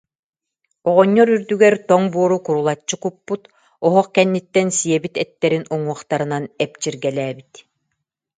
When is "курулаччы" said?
2.45-2.95